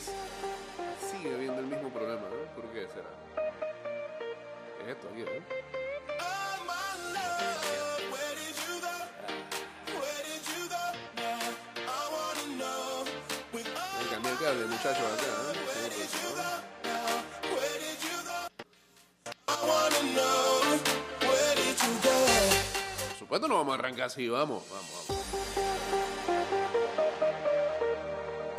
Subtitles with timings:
[0.00, 2.54] Sigue viendo el mismo programa, ¿no?
[2.54, 3.10] ¿Por qué será?
[4.82, 5.24] Es esto aquí.
[13.52, 15.64] Me cambié el cable, muchachos, acá, ¿eh?
[23.10, 25.43] Por supuesto no vamos a arrancar así, vamos, vamos, vamos.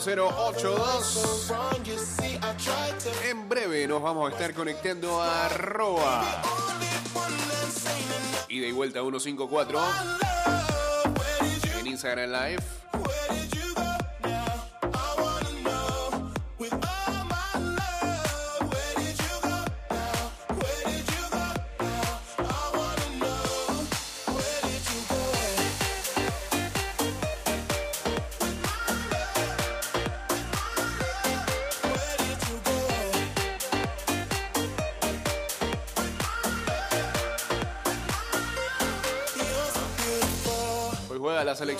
[0.00, 1.02] 229-0082.
[1.02, 3.28] So wrong, you see, I tried to.
[3.30, 6.24] En breve nos vamos a estar conectando a arroba
[8.48, 9.94] ida y vuelta 154 love.
[11.16, 13.53] Where did you en Instagram Live.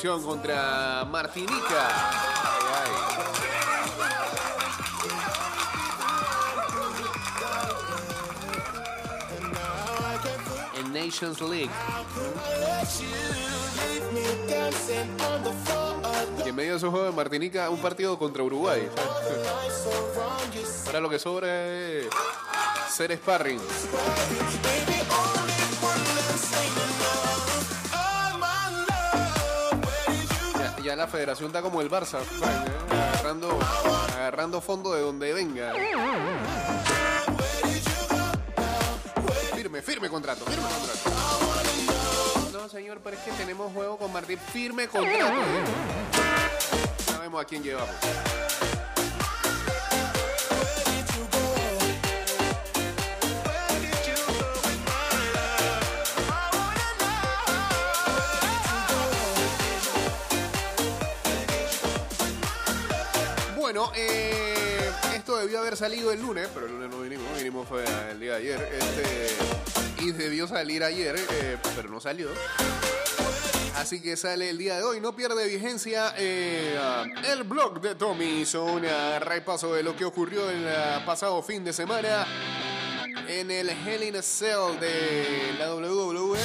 [0.04, 1.88] Contra Martinica.
[10.76, 11.70] En Nations League.
[16.44, 18.86] Y en medio de esos juegos de Martinica, un partido contra Uruguay.
[20.84, 22.08] Ahora lo que sobra es
[22.90, 23.58] ser sparring.
[30.96, 32.20] La federación está como el Barça,
[32.88, 33.58] agarrando,
[34.14, 35.72] agarrando fondo de donde venga.
[39.54, 41.10] Firme, firme contrato, firme contrato.
[42.52, 44.38] No, señor, pero es que tenemos juego con Martín.
[44.52, 45.42] Firme contrato.
[47.06, 47.94] Sabemos a quién llevamos.
[63.64, 67.82] Bueno, eh, esto debió haber salido el lunes, pero el lunes no vinimos, vinimos fue
[68.10, 68.68] el día de ayer.
[68.78, 72.28] Este, y debió salir ayer, eh, pero no salió.
[73.76, 76.12] Así que sale el día de hoy, no pierde vigencia.
[76.18, 76.76] eh,
[77.26, 78.82] el blog de Tommy hizo un
[79.20, 80.66] repaso de lo que ocurrió el
[81.06, 82.26] pasado fin de semana
[83.26, 86.38] en el Hell in a Cell de la WWE.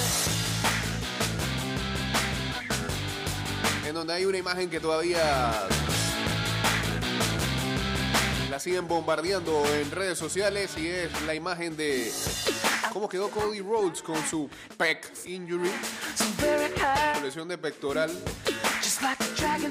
[3.86, 5.68] En donde hay una imagen que todavía
[8.60, 12.12] siguen bombardeando en redes sociales y es la imagen de
[12.92, 15.72] cómo quedó Cody Rhodes con su pec injury,
[17.22, 18.12] lesión de pectoral,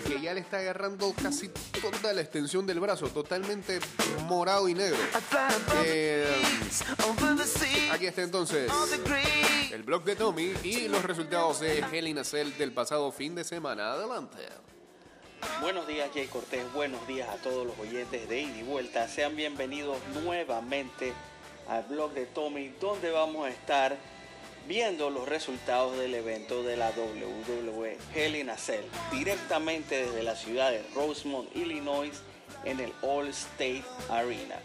[0.07, 3.81] que ya le está agarrando casi toda la extensión del brazo, totalmente
[4.27, 4.99] morado y negro.
[5.85, 6.43] Eh,
[7.93, 8.71] aquí está entonces
[9.73, 12.19] el blog de Tommy y los resultados de Hell in
[12.59, 13.93] del pasado fin de semana.
[13.93, 14.39] Adelante.
[15.61, 19.09] Buenos días Jay Cortés, buenos días a todos los oyentes de Ida y Vuelta.
[19.09, 21.13] Sean bienvenidos nuevamente
[21.69, 23.97] al blog de Tommy, donde vamos a estar
[24.67, 28.51] viendo los resultados del evento de la WWE Hell in
[29.13, 32.13] directamente desde la ciudad de Rosemont, Illinois,
[32.65, 34.57] en el All State Arena.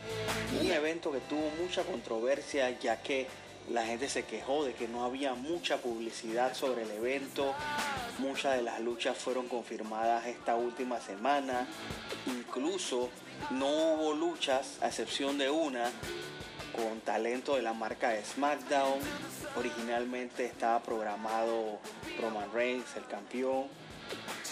[0.61, 3.27] Un evento que tuvo mucha controversia ya que
[3.69, 7.53] la gente se quejó de que no había mucha publicidad sobre el evento.
[8.19, 11.67] Muchas de las luchas fueron confirmadas esta última semana.
[12.27, 13.09] Incluso
[13.51, 15.89] no hubo luchas, a excepción de una,
[16.75, 18.99] con talento de la marca SmackDown.
[19.55, 21.79] Originalmente estaba programado
[22.21, 23.67] Roman Reigns, el campeón.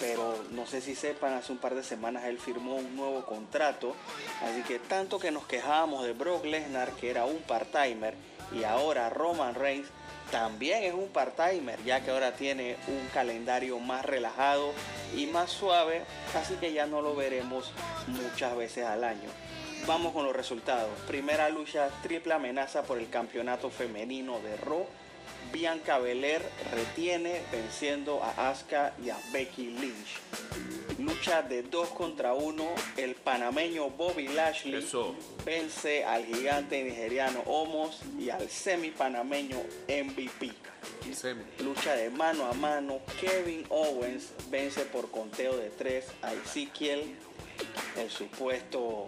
[0.00, 3.94] Pero no sé si sepan, hace un par de semanas él firmó un nuevo contrato.
[4.42, 8.14] Así que tanto que nos quejábamos de Brock Lesnar, que era un part-timer,
[8.54, 9.88] y ahora Roman Reigns
[10.30, 14.72] también es un part-timer, ya que ahora tiene un calendario más relajado
[15.14, 16.02] y más suave,
[16.34, 17.70] así que ya no lo veremos
[18.06, 19.28] muchas veces al año.
[19.86, 20.88] Vamos con los resultados.
[21.06, 24.86] Primera lucha, triple amenaza por el campeonato femenino de Raw.
[25.52, 26.42] Bianca Belair
[26.72, 30.18] retiene venciendo a Asuka y a Becky Lynch.
[30.98, 32.64] Lucha de 2 contra 1,
[32.96, 35.14] el panameño Bobby Lashley Eso.
[35.44, 39.56] vence al gigante nigeriano Omos y al semi panameño
[39.88, 40.52] MVP.
[41.12, 41.42] Semi.
[41.60, 47.16] Lucha de mano a mano, Kevin Owens vence por conteo de 3 a Ezekiel,
[47.96, 49.06] el supuesto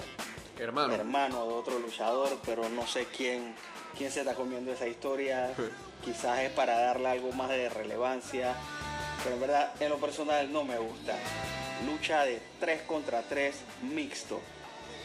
[0.59, 0.95] Hermano.
[0.95, 3.55] hermano de otro luchador, pero no sé quién,
[3.97, 5.53] quién se está comiendo esa historia.
[6.05, 8.55] Quizás es para darle algo más de relevancia,
[9.23, 11.17] pero en verdad en lo personal no me gusta.
[11.87, 14.41] Lucha de 3 contra 3 mixto.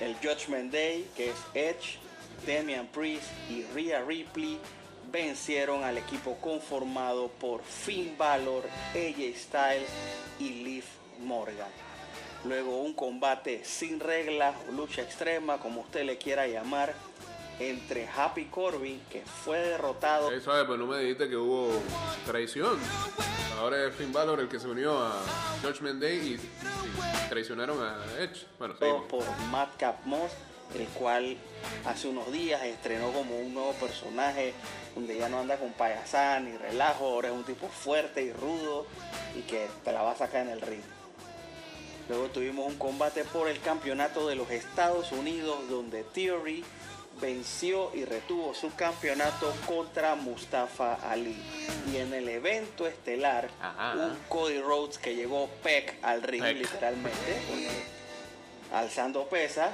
[0.02, 2.00] El Judgment Day, que es Edge,
[2.46, 4.60] Damian Priest y Rhea Ripley,
[5.12, 8.64] vencieron al equipo conformado por Finn Balor,
[8.94, 9.90] AJ Styles
[10.40, 10.84] y Liv
[11.20, 11.70] Morgan.
[12.46, 16.94] Luego un combate sin reglas lucha extrema, como usted le quiera llamar,
[17.60, 21.72] entre Happy Corbin, que fue derrotado Eh, suave, pero no me dijiste que hubo
[22.26, 22.78] traición.
[23.60, 25.14] Ahora es Finn Balor el que se unió a
[25.62, 28.46] Judgment Day y, y traicionaron a Edge.
[28.58, 29.04] Bueno, seguimos.
[29.06, 30.32] por Madcap Moss,
[30.76, 31.36] el cual
[31.86, 34.54] hace unos días estrenó como un nuevo personaje
[34.96, 38.86] donde ya no anda con payasán ni relajo, ahora es un tipo fuerte y rudo
[39.38, 40.82] y que te la va a sacar en el ring.
[42.08, 46.64] Luego tuvimos un combate por el campeonato de los Estados Unidos donde Theory
[47.22, 51.36] venció y retuvo su campeonato contra Mustafa Ali.
[51.92, 53.94] Y en el evento estelar, Ajá.
[53.96, 56.58] un Cody Rhodes que llegó Peck al ring Peck.
[56.58, 57.40] literalmente,
[58.74, 59.72] alzando pesas,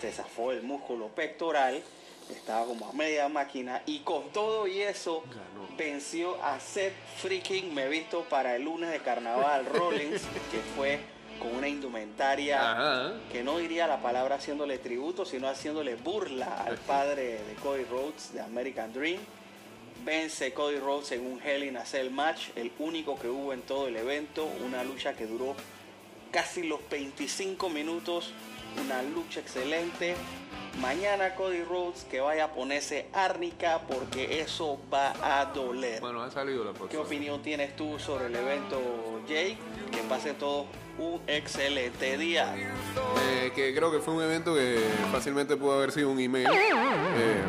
[0.00, 1.82] se zafó el músculo pectoral,
[2.30, 5.68] estaba como a media máquina y con todo y eso Ganó.
[5.76, 10.98] venció a Seth freaking me visto para el lunes de carnaval Rollins, que fue
[11.42, 13.12] con una indumentaria Ajá.
[13.30, 18.32] que no diría la palabra haciéndole tributo, sino haciéndole burla al padre de Cody Rhodes
[18.32, 19.18] de American Dream.
[20.04, 23.62] Vence Cody Rhodes en un Hell in a Cell match, el único que hubo en
[23.62, 25.54] todo el evento, una lucha que duró
[26.32, 28.32] casi los 25 minutos,
[28.84, 30.14] una lucha excelente.
[30.80, 36.00] Mañana Cody Rhodes que vaya a ponerse árnica porque eso va a doler.
[36.00, 37.02] Bueno, ha salido la ¿Qué próxima.
[37.02, 38.80] opinión tienes tú sobre el evento,
[39.28, 39.58] Jake?
[39.92, 40.64] Que pase todo
[40.98, 42.54] un excelente día.
[42.56, 44.78] Eh, que creo que fue un evento que
[45.10, 46.46] fácilmente pudo haber sido un email.
[46.46, 47.42] Eh,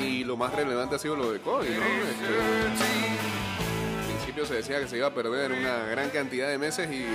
[0.00, 1.84] y lo más relevante ha sido lo de Cody, ¿no?
[1.84, 2.26] Este,
[3.98, 7.06] al principio se decía que se iba a perder una gran cantidad de meses y,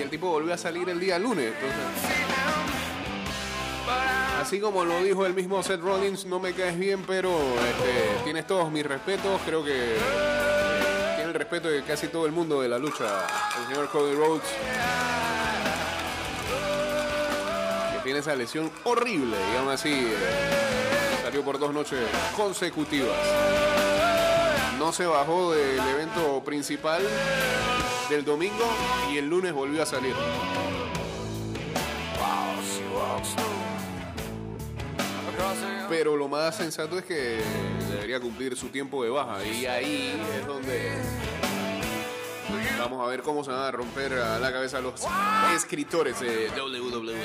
[0.00, 1.46] el tipo volvió a salir el día lunes.
[1.46, 1.76] Entonces,
[4.40, 8.46] así como lo dijo el mismo Seth Rollins, no me caes bien, pero este, tienes
[8.46, 9.40] todos mis respetos.
[9.44, 9.96] Creo que
[11.38, 13.04] respeto de casi todo el mundo de la lucha,
[13.60, 14.42] el señor Cody Rhodes.
[17.92, 22.00] Que tiene esa lesión horrible y aún así eh, salió por dos noches
[22.36, 23.16] consecutivas.
[24.78, 27.02] No se bajó del evento principal
[28.10, 28.64] del domingo
[29.12, 30.14] y el lunes volvió a salir.
[35.98, 37.40] Pero lo más sensato es que
[37.90, 40.92] debería cumplir su tiempo de baja y ahí es donde
[42.78, 45.04] vamos a ver cómo se van a romper a la cabeza los
[45.56, 46.50] escritores de.
[46.50, 47.18] WWE.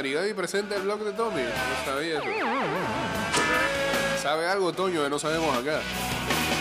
[0.00, 0.14] ¿Cómo es?
[0.14, 1.42] Marigadi presenta el blog de Tommy.
[1.42, 2.22] No sabía.
[4.22, 5.80] ¿Sabe algo, Toño, que no sabemos acá?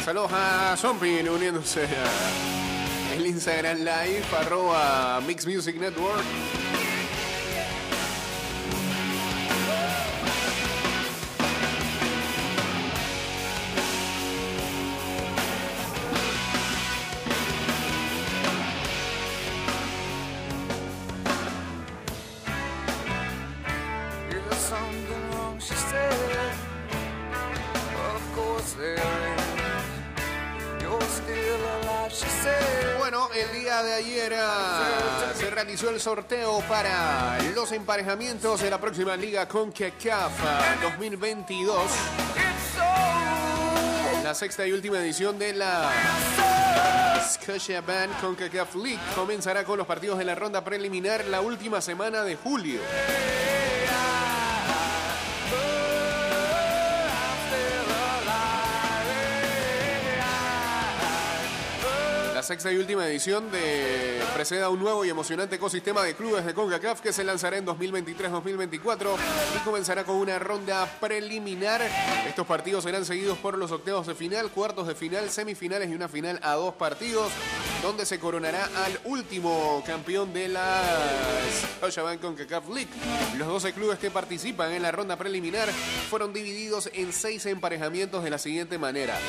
[0.03, 6.24] Saludos a Zombie uniéndose a el Instagram Live, arroba Mix Music Network.
[35.88, 40.31] Ah, el sorteo para los emparejamientos de la próxima liga con CACAF
[40.81, 41.81] 2022.
[44.24, 45.89] La sexta y última edición de la
[47.29, 52.36] Scotiabank CONCACAF League comenzará con los partidos de la ronda preliminar la última semana de
[52.36, 52.81] julio.
[62.33, 64.09] La sexta y última edición de
[64.39, 67.65] precede a un nuevo y emocionante ecosistema de clubes de CONCACAF que se lanzará en
[67.65, 69.17] 2023-2024
[69.58, 71.81] y comenzará con una ronda preliminar.
[72.25, 76.08] Estos partidos serán seguidos por los octavos de final, cuartos de final, semifinales y una
[76.08, 77.34] final a dos partidos,
[77.84, 80.84] donde se coronará al último campeón de la
[81.77, 82.91] Scotiabank CONCACAF League.
[83.38, 85.67] Los 12 clubes que participan en la ronda preliminar
[86.10, 89.19] fueron divididos en seis emparejamientos de la siguiente manera.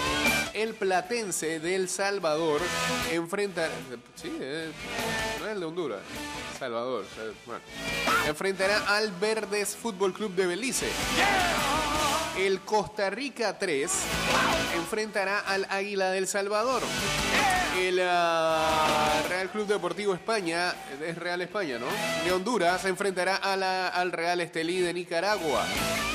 [0.55, 2.61] El Platense del Salvador
[3.11, 3.69] enfrenta.
[4.15, 4.71] Sí, eh,
[5.51, 6.01] es el de Honduras.
[6.59, 7.05] Salvador.
[7.47, 7.61] bueno.
[8.27, 10.89] Enfrentará al Verdes Fútbol Club de Belice.
[12.39, 13.91] El Costa Rica 3
[14.77, 16.83] enfrentará al Águila del Salvador.
[17.79, 21.87] El ah, Real Club Deportivo España, es Real España, ¿no?
[22.25, 25.65] De Honduras enfrentará a la- al Real Estelí de Nicaragua.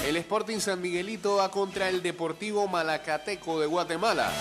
[0.05, 4.31] El Sporting San Miguelito va contra el Deportivo Malacateco de Guatemala.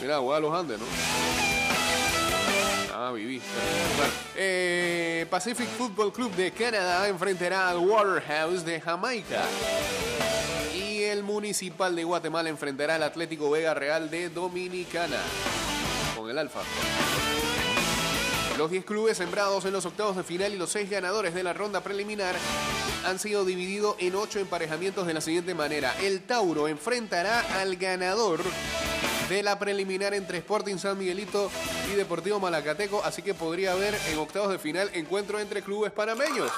[0.00, 0.84] Mira, a los Andes, ¿no?
[4.36, 9.42] Eh, Pacific Football Club de Canadá enfrentará al Waterhouse de Jamaica.
[10.74, 15.18] Y el Municipal de Guatemala enfrentará al Atlético Vega Real de Dominicana.
[16.16, 16.60] Con el Alfa.
[18.56, 21.52] Los 10 clubes sembrados en los octavos de final y los 6 ganadores de la
[21.52, 22.36] ronda preliminar
[23.04, 25.94] han sido divididos en 8 emparejamientos de la siguiente manera.
[26.00, 28.40] El Tauro enfrentará al ganador
[29.28, 31.50] de la preliminar entre Sporting San Miguelito
[31.92, 36.50] y Deportivo Malacateco, así que podría haber en octavos de final encuentro entre clubes panameños.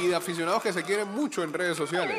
[0.00, 2.16] Y de aficionados que se quieren mucho en redes sociales.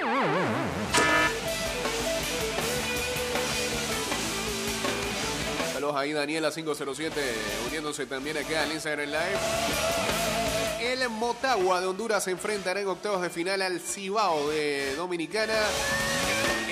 [5.73, 7.11] Saludos ahí Daniela507
[7.67, 10.40] uniéndose también acá al Instagram Live.
[10.81, 15.53] El Motagua de Honduras se enfrentará en octavos de final al Cibao de Dominicana.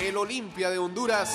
[0.02, 1.32] El Olimpia de Honduras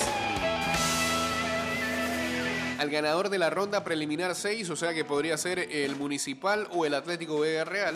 [2.78, 6.84] al ganador de la ronda preliminar 6, o sea que podría ser el Municipal o
[6.84, 7.94] el Atlético Vega Real.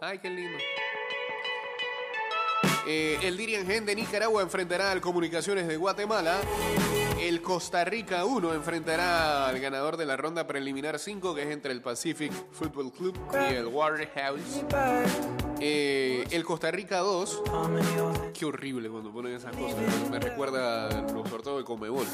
[0.00, 0.58] Ay, qué lindo.
[2.86, 6.38] Eh, el Dirian Gen de Nicaragua enfrentará al Comunicaciones de Guatemala.
[7.20, 11.72] El Costa Rica 1 enfrentará al ganador de la ronda preliminar 5, que es entre
[11.72, 13.18] el Pacific Football Club
[13.50, 14.62] y el Waterhouse.
[15.60, 17.42] Eh, el Costa Rica 2,
[18.38, 19.78] qué horrible cuando ponen esas cosas.
[20.10, 22.06] Me recuerda los sorteos de Comebol.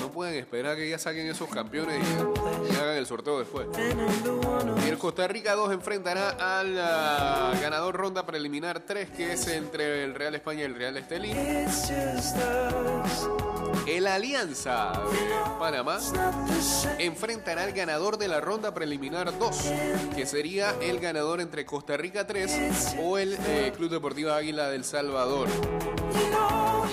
[0.00, 3.66] No pueden esperar que ya saquen esos campeones y, y hagan el sorteo después.
[4.86, 10.14] El Costa Rica 2 enfrentará al ah, ganador ronda preliminar 3, que es entre el
[10.14, 11.32] Real España y el Real Estelí.
[13.86, 15.98] El Alianza de Panamá
[16.98, 19.72] enfrentará al ganador de la ronda preliminar 2,
[20.14, 24.84] que sería el ganador entre Costa Rica 3 o el eh, Club Deportivo Águila del
[24.84, 25.48] Salvador.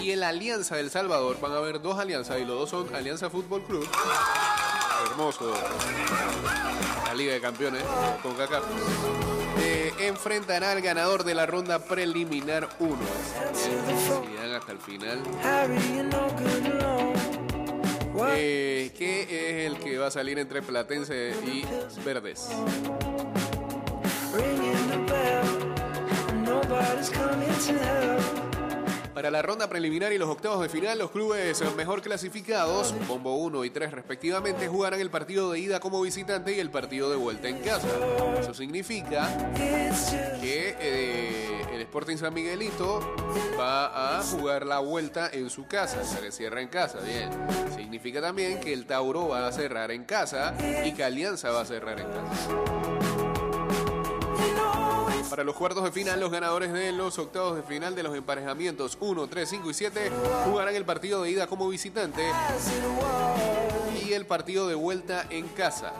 [0.02, 3.30] Y el Alianza del Salvador, van a haber dos alianzas y los dos son Alianza
[3.30, 3.88] Fútbol Club.
[5.10, 5.54] Hermoso.
[7.06, 7.84] La Liga de Campeones
[8.22, 8.62] con Kaká.
[9.60, 12.98] Eh, enfrentará al ganador de la ronda preliminar 1.
[13.54, 13.70] Si
[14.32, 15.22] llegan hasta el final.
[18.36, 21.64] Eh, que es el que va a salir entre Platense y
[22.04, 22.50] Verdes.
[29.20, 33.66] Para la ronda preliminar y los octavos de final, los clubes mejor clasificados, Bombo 1
[33.66, 37.50] y 3 respectivamente, jugarán el partido de ida como visitante y el partido de vuelta
[37.50, 37.90] en casa.
[38.40, 39.28] Eso significa
[40.40, 43.02] que eh, el Sporting San Miguelito
[43.60, 47.30] va a jugar la vuelta en su casa, se cierra en casa, bien.
[47.76, 51.66] Significa también que el Tauro va a cerrar en casa y que Alianza va a
[51.66, 52.99] cerrar en casa.
[55.30, 58.98] Para los cuartos de final, los ganadores de los octavos de final de los emparejamientos
[59.00, 60.12] 1, 3, 5 y 7
[60.46, 62.24] jugarán el partido de ida como visitante
[64.04, 65.94] y el partido de vuelta en casa.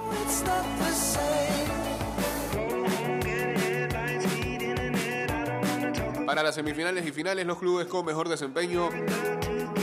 [6.26, 8.90] Para las semifinales y finales, los clubes con mejor desempeño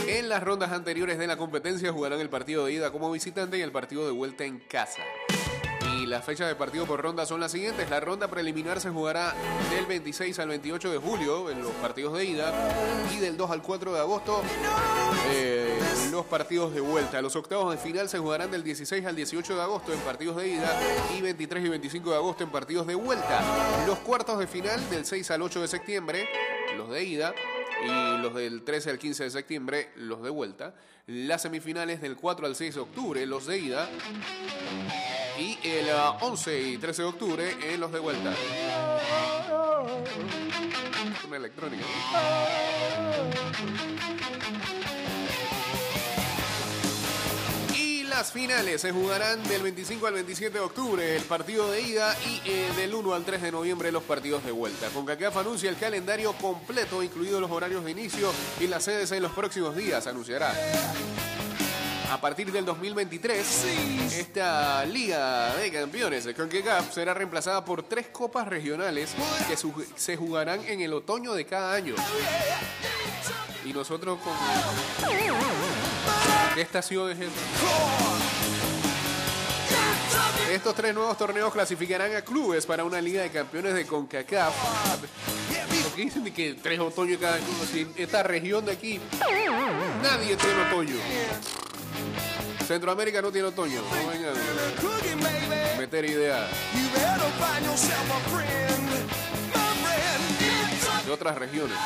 [0.07, 3.61] en las rondas anteriores de la competencia jugarán el partido de ida como visitante y
[3.61, 5.01] el partido de vuelta en casa.
[5.97, 7.89] Y las fechas de partido por ronda son las siguientes.
[7.89, 9.33] La ronda preliminar se jugará
[9.71, 12.53] del 26 al 28 de julio en los partidos de ida
[13.15, 14.43] y del 2 al 4 de agosto
[15.31, 15.79] eh,
[16.11, 17.21] los partidos de vuelta.
[17.21, 20.49] Los octavos de final se jugarán del 16 al 18 de agosto en partidos de
[20.49, 20.71] ida
[21.17, 23.41] y 23 y 25 de agosto en partidos de vuelta.
[23.87, 26.29] Los cuartos de final del 6 al 8 de septiembre,
[26.77, 27.33] los de ida
[27.83, 30.75] y los del 13 al 15 de septiembre, los de vuelta.
[31.07, 33.89] Las semifinales del 4 al 6 de octubre, los de ida.
[35.39, 38.33] Y el ah, 11 y 13 de octubre en los de vuelta.
[41.27, 41.83] Una electrónica.
[47.75, 52.15] Y las finales se jugarán del 25 al 27 de octubre, el partido de ida,
[52.25, 54.87] y eh, del 1 al 3 de noviembre los partidos de vuelta.
[54.89, 59.21] Con CACAF anuncia el calendario completo, incluidos los horarios de inicio y las sedes en
[59.21, 60.51] los próximos días, anunciará.
[62.09, 63.65] A partir del 2023,
[64.17, 69.13] esta Liga de Campeones de CONCACAF será reemplazada por tres copas regionales
[69.47, 69.57] que
[69.95, 71.95] se jugarán en el otoño de cada año.
[73.65, 74.33] Y nosotros con...
[76.55, 77.41] ¿Qué estación es esta?
[80.51, 84.55] Estos tres nuevos torneos clasificarán a clubes para una Liga de Campeones de CONCACAF.
[85.83, 87.65] ¿Por qué dicen que tres otoños cada uno?
[87.69, 88.99] Si esta región de aquí,
[90.01, 90.95] nadie tiene otoño.
[92.67, 93.81] Centroamérica no tiene otoño.
[93.81, 94.33] No vengan
[94.81, 95.55] Cooking, baby.
[95.73, 96.49] a meter ideas
[101.05, 101.77] de otras regiones.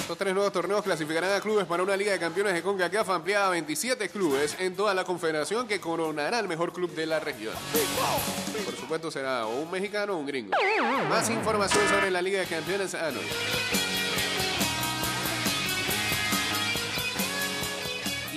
[0.00, 3.46] Estos tres nuevos torneos clasificarán a clubes para una Liga de Campeones de CONCACAF ampliada
[3.46, 7.54] a 27 clubes en toda la confederación que coronará el mejor club de la región.
[8.64, 10.56] Por supuesto será o un mexicano o un gringo.
[11.08, 12.94] Más información sobre la Liga de Campeones.
[12.94, 13.10] Ah,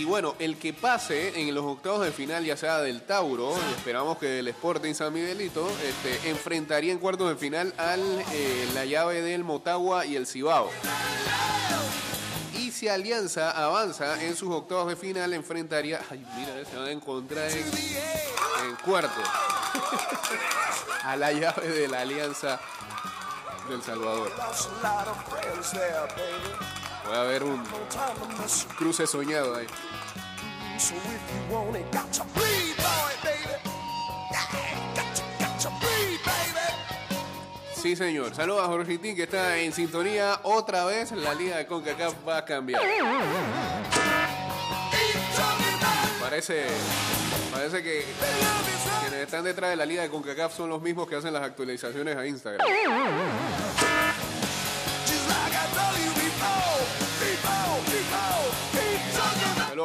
[0.09, 4.25] bueno, el que pase en los octavos de final, ya sea del Tauro, esperamos que
[4.25, 8.01] del Sporting San Miguelito, este, enfrentaría en cuartos de final al
[8.31, 10.69] eh, la llave del Motagua y el Cibao.
[12.57, 16.01] Y si Alianza avanza en sus octavos de final, enfrentaría.
[16.09, 19.21] Ay, mira, se van a encontrar en, en cuarto.
[21.03, 22.59] a la llave de la Alianza
[23.69, 24.31] del Salvador.
[27.09, 27.63] Puede haber un
[28.77, 29.65] cruce soñado ahí.
[37.73, 38.35] Sí, señor.
[38.35, 40.39] Saludos a Jorgitín que está en sintonía.
[40.43, 42.79] Otra vez la liga de CONCACAF va a cambiar.
[46.21, 46.67] Parece,
[47.51, 48.05] parece que
[49.01, 52.15] quienes están detrás de la liga de CONCACAF son los mismos que hacen las actualizaciones
[52.15, 52.67] a Instagram.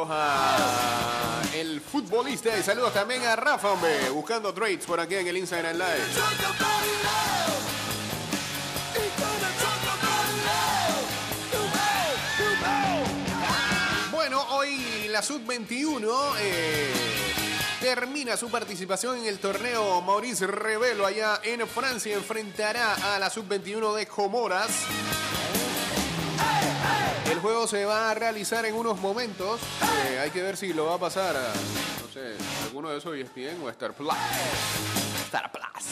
[0.09, 5.37] A el futbolista y saludos también a Rafa, hombre, buscando trades por aquí en el
[5.37, 6.03] Instagram Live.
[14.11, 16.93] Bueno, hoy la Sub-21 eh,
[17.79, 22.15] termina su participación en el torneo Maurice Revelo allá en Francia.
[22.15, 24.69] Enfrentará a la Sub-21 de Comoras.
[27.45, 29.61] El juego se va a realizar en unos momentos.
[30.07, 33.15] Eh, hay que ver si lo va a pasar a, no sé, alguno de esos
[33.15, 34.15] ESPN o Star Plus.
[35.27, 35.85] Star Plus.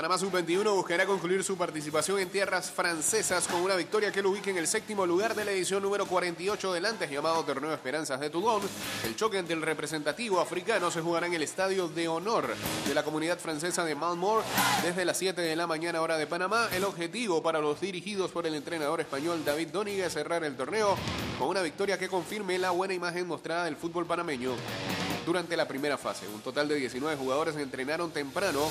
[0.00, 4.48] Panamá Sub-21 buscará concluir su participación en tierras francesas con una victoria que lo ubique
[4.48, 8.30] en el séptimo lugar de la edición número 48 del antes llamado Torneo Esperanzas de
[8.30, 8.62] Toulon.
[9.04, 12.48] El choque ante el representativo africano se jugará en el Estadio de Honor
[12.88, 14.42] de la comunidad francesa de Malmore
[14.82, 16.70] desde las 7 de la mañana hora de Panamá.
[16.72, 20.96] El objetivo para los dirigidos por el entrenador español David Doniga es cerrar el torneo
[21.38, 24.52] con una victoria que confirme la buena imagen mostrada del fútbol panameño
[25.26, 26.26] durante la primera fase.
[26.26, 28.70] Un total de 19 jugadores entrenaron temprano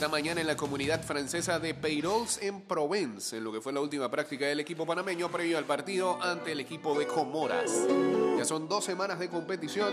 [0.00, 3.80] esta mañana en la comunidad francesa de Peyrols en Provence, en lo que fue la
[3.80, 7.70] última práctica del equipo panameño previo al partido ante el equipo de Comoras.
[8.38, 9.92] Ya son dos semanas de competición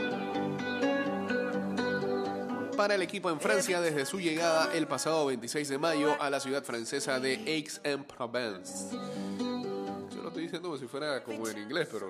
[2.78, 6.40] para el equipo en Francia desde su llegada el pasado 26 de mayo a la
[6.40, 8.96] ciudad francesa de Aix-en-Provence.
[8.96, 12.08] Yo lo estoy diciendo como si fuera como en inglés, pero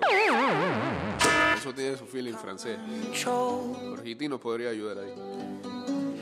[1.56, 2.78] eso tiene su feeling francés.
[3.24, 5.67] Jorgiti nos podría ayudar ahí.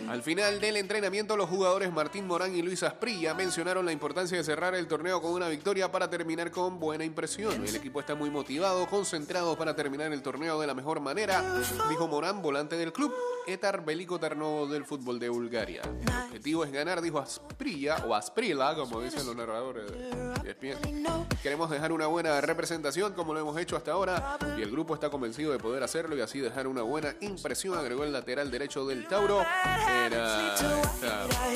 [0.09, 4.45] Al final del entrenamiento, los jugadores Martín Morán y Luis Asprilla mencionaron la importancia de
[4.45, 7.67] cerrar el torneo con una victoria para terminar con buena impresión.
[7.67, 11.43] El equipo está muy motivado, concentrado para terminar el torneo de la mejor manera,
[11.89, 13.13] dijo Morán, volante del club,
[13.47, 15.83] Etar Bélico Tarnovo del fútbol de Bulgaria.
[15.83, 21.27] El objetivo es ganar, dijo Asprilla, o Asprila, como dicen los narradores de ESPN.
[21.43, 25.11] Queremos dejar una buena representación como lo hemos hecho hasta ahora y el grupo está
[25.11, 29.07] convencido de poder hacerlo y así dejar una buena impresión, agregó el lateral derecho del
[29.07, 29.45] Tauro.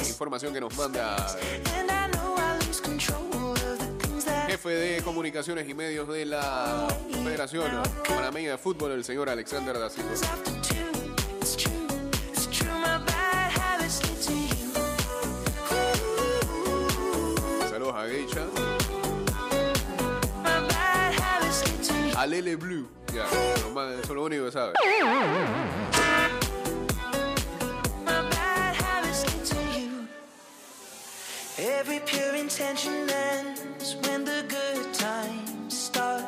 [0.08, 1.16] Información que nos manda
[4.50, 6.88] jefe de comunicaciones y medios de la
[7.22, 7.70] Federación
[8.08, 9.88] Panameña de Fútbol, el señor Alexander da.
[17.70, 18.46] Saludos a Geisha.
[22.16, 22.88] A Lele Blue.
[23.14, 24.72] Ya, eso es lo único que sabe.
[31.62, 36.24] Every pure intention ends when the good times start.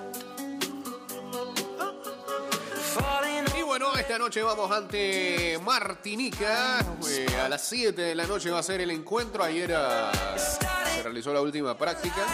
[3.57, 6.85] Y bueno, esta noche vamos ante Martinica.
[7.09, 9.43] Eh, a las 7 de la noche va a ser el encuentro.
[9.43, 12.27] Ayer ah, se realizó la última práctica.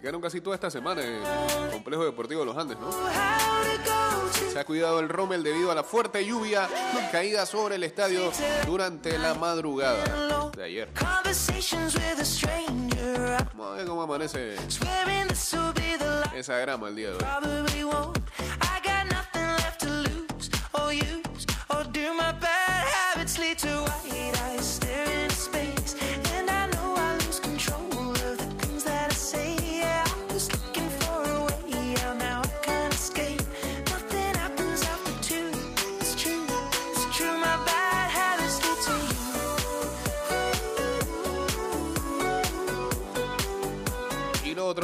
[0.00, 2.88] Practicaron casi toda esta semana en el Complejo Deportivo de los Andes, ¿no?
[2.88, 6.66] To to Se ha cuidado el Rommel debido a la fuerte lluvia
[7.12, 8.32] caída sobre el estadio
[8.64, 10.88] durante la madrugada de ayer.
[13.54, 14.56] Vamos a ver cómo amanece
[16.34, 17.84] esa grama el día de hoy.
[17.84, 18.20] Won't.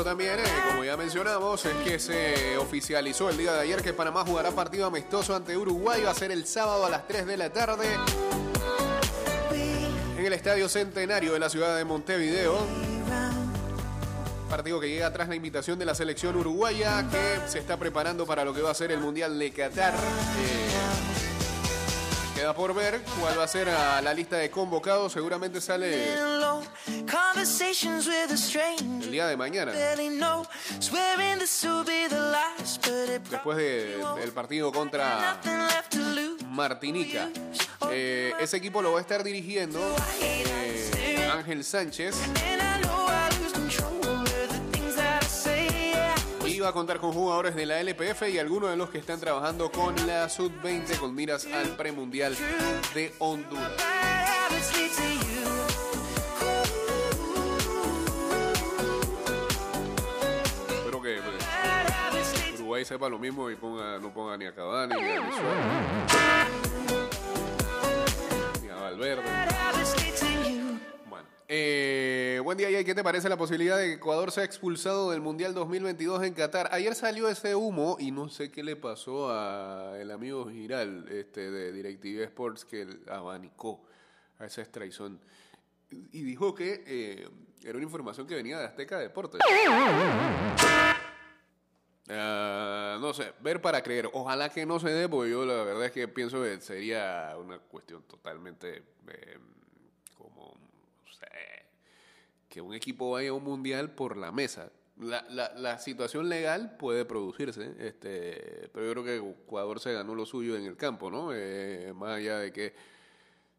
[0.07, 4.25] También, eh, como ya mencionamos, es que se oficializó el día de ayer que Panamá
[4.25, 6.01] jugará partido amistoso ante Uruguay.
[6.05, 7.89] Va a ser el sábado a las 3 de la tarde
[10.17, 12.57] en el Estadio Centenario de la ciudad de Montevideo.
[14.49, 18.45] Partido que llega tras la invitación de la selección uruguaya que se está preparando para
[18.45, 19.93] lo que va a ser el Mundial de Qatar.
[19.93, 20.69] Eh,
[22.37, 25.13] queda por ver cuál va a ser a la lista de convocados.
[25.13, 26.15] Seguramente sale
[26.87, 27.07] Alone.
[27.07, 29.05] Conversations with a stranger.
[29.07, 29.73] el día de mañana.
[33.31, 35.39] Después de- del partido contra.
[36.51, 37.29] Martinica.
[37.91, 39.79] Eh, ese equipo lo va a estar dirigiendo
[40.21, 42.15] eh, Ángel Sánchez
[46.47, 49.21] y va a contar con jugadores de la LPF y algunos de los que están
[49.21, 52.35] trabajando con la Sub-20 con miras al premundial
[52.95, 53.73] de Honduras.
[62.77, 64.95] Uruguay sepa lo mismo y no ponga ni a Cavani
[68.61, 69.23] ni a Valverde.
[71.49, 72.85] eh, buen día, Jay.
[72.85, 76.69] ¿Qué te parece la posibilidad de que Ecuador sea expulsado del Mundial 2022 en Qatar?
[76.71, 81.51] Ayer salió ese humo y no sé qué le pasó a el amigo Giral este,
[81.51, 83.87] de DirecTV Sports que abanicó
[84.39, 85.19] a esa extraición
[85.91, 87.27] y dijo que eh,
[87.65, 89.41] era una información que venía de Azteca Deportes.
[92.09, 94.09] Ah, no sé, ver para creer.
[94.13, 97.59] Ojalá que no se dé, porque yo la verdad es que pienso que sería una
[97.59, 99.39] cuestión totalmente eh,
[100.17, 100.55] como,
[101.05, 101.27] no sé,
[102.49, 104.71] que un equipo vaya a un mundial por la mesa.
[104.99, 110.15] La, la, la situación legal puede producirse, este, pero yo creo que Ecuador se ganó
[110.15, 111.35] lo suyo en el campo, ¿no?
[111.35, 112.75] Eh, más allá de que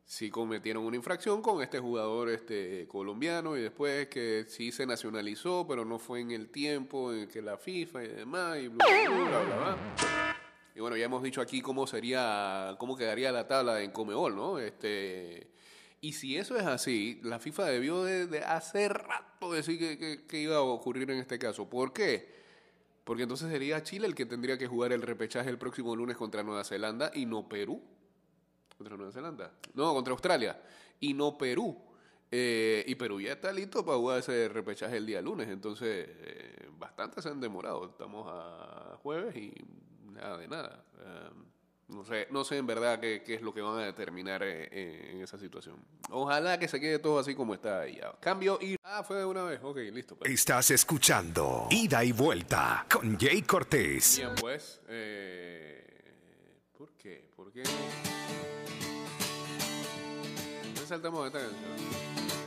[0.10, 5.66] sí cometieron una infracción con este jugador este colombiano y después que sí se nacionalizó,
[5.68, 9.26] pero no fue en el tiempo en que la FIFA y demás y bla bla
[9.44, 9.78] bla, bla.
[10.76, 14.60] Y bueno, ya hemos dicho aquí cómo sería, cómo quedaría la tabla en Comebol, ¿no?
[14.60, 15.52] Este
[16.00, 20.26] y si eso es así, la FIFA debió de, de hace rato decir que, que-
[20.26, 21.68] que iba a ocurrir en este caso.
[21.70, 22.34] ¿Por qué?
[23.04, 26.44] Porque entonces sería Chile el que tendría que jugar el repechaje el próximo lunes contra
[26.44, 27.82] Nueva Zelanda y no Perú
[28.78, 29.52] contra Nueva Zelanda.
[29.74, 30.62] No, contra Australia.
[31.00, 31.78] Y no Perú.
[32.30, 35.48] Eh, y Perú ya está listo para jugar ese repechaje el día lunes.
[35.48, 37.86] Entonces, eh, bastante se han demorado.
[37.86, 39.54] Estamos a jueves y
[40.18, 40.84] nada de nada.
[41.00, 41.30] Eh,
[41.90, 44.68] no sé, no sé en verdad qué, qué es lo que van a determinar eh,
[44.72, 45.78] eh, en esa situación.
[46.10, 47.96] Ojalá que se quede todo así como está ahí.
[47.96, 48.14] ya.
[48.20, 48.76] Cambio y...
[48.84, 49.62] Ah, fue de una vez.
[49.64, 50.18] Ok, listo.
[50.18, 50.30] pues.
[50.30, 54.18] Estás escuchando Ida y Vuelta con Jay Cortés.
[54.18, 54.82] Bien, pues.
[56.78, 57.30] ¿Por qué?
[57.36, 57.64] ¿Por qué
[60.88, 61.62] saltamos esta canción?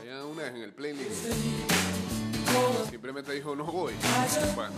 [0.01, 1.27] Había una en el playlist.
[2.89, 3.93] Simplemente dijo no voy.
[4.55, 4.73] Bueno,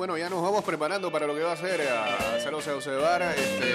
[0.00, 3.74] bueno, ya nos vamos preparando para lo que va a ser a Cerro Bar, este,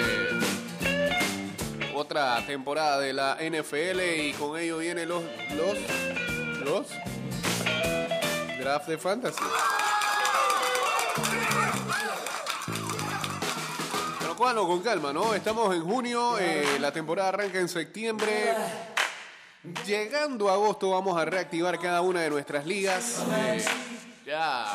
[1.94, 5.22] otra temporada de la NFL y con ello vienen los,
[5.54, 5.78] los,
[6.64, 6.88] los
[8.58, 9.44] draft de fantasy.
[14.18, 15.32] Pero cuándo, con calma, ¿no?
[15.32, 18.52] Estamos en junio, eh, la temporada arranca en septiembre.
[19.86, 23.22] Llegando a agosto vamos a reactivar cada una de nuestras ligas.
[23.32, 23.64] Eh,
[24.26, 24.66] ya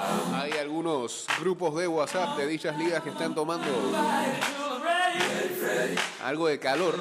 [0.42, 3.68] hay algunos grupos de WhatsApp de dichas ligas que están tomando
[6.24, 6.96] algo de calor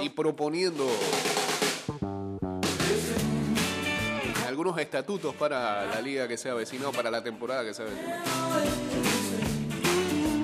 [0.00, 0.86] y proponiendo
[4.46, 8.22] algunos estatutos para la liga que se avecina o para la temporada que se avecina.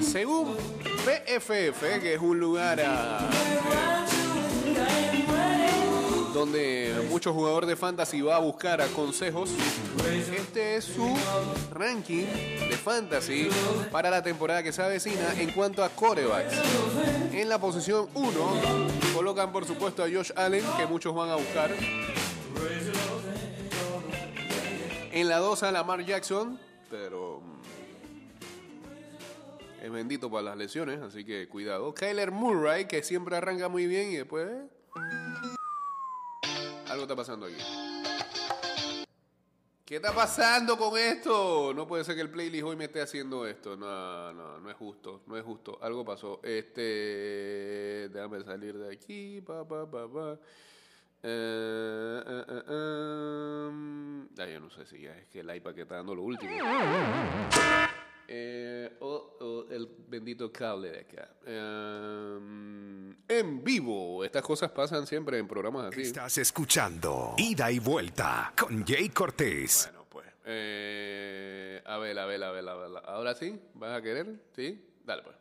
[0.03, 0.57] Según
[1.05, 3.31] PFF, que es un lugar ah,
[6.33, 9.51] donde muchos jugadores de fantasy va a buscar a consejos.
[10.35, 11.17] Este es su
[11.73, 13.49] ranking de fantasy
[13.91, 16.55] para la temporada que se avecina en cuanto a corebacks.
[17.33, 18.31] En la posición 1
[19.15, 21.71] colocan por supuesto a Josh Allen, que muchos van a buscar.
[25.13, 27.61] En la 2 a Lamar Jackson, pero mm,
[29.85, 31.93] es bendito para las lesiones, así que cuidado.
[31.95, 34.49] Kyler Murray, que siempre arranca muy bien y después...
[37.01, 37.57] algo está pasando aquí.
[39.85, 41.73] ¿Qué está pasando con esto?
[41.75, 43.77] No puede ser que el playlist hoy me esté haciendo esto.
[43.77, 45.23] No, no, no es justo.
[45.27, 45.79] No es justo.
[45.83, 46.41] Algo pasó.
[46.45, 48.09] Este.
[48.09, 49.41] Déjame salir de aquí.
[49.41, 50.39] Pa, pa.
[51.23, 54.29] Eh, eh, eh, em.
[54.35, 56.53] Yo no sé si ya es que el iPad que está dando lo último.
[58.33, 61.29] Eh, o- o el bendito cable de acá.
[61.45, 64.25] Em, en vivo.
[64.25, 66.03] Estas cosas pasan siempre en programas así.
[66.03, 69.89] Estás escuchando Ida y Vuelta con Jay Cortés.
[69.91, 70.27] Bueno, pues.
[70.45, 72.91] Eh, a ver, a ver, a ver, a ver.
[73.07, 73.61] ¿Ahora sí?
[73.75, 74.29] ¿Vas a querer?
[74.55, 74.81] ¿Sí?
[75.05, 75.37] Dale, pues.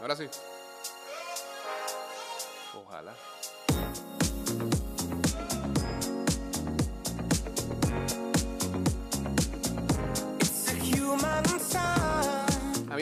[0.00, 0.26] Ahora sí.
[2.74, 3.14] Ojalá.